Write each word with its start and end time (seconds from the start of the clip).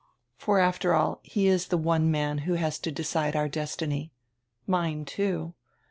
For 0.35 0.57
after 0.57 0.95
all 0.95 1.19
he 1.21 1.45
is 1.45 1.67
tire 1.67 1.77
one 1.79 2.09
man 2.09 2.39
who 2.39 2.53
has 2.55 2.79
to 2.79 2.91
decide 2.91 3.35
our 3.35 3.47
destiny. 3.47 4.11
Mine, 4.65 5.05
too. 5.05 5.53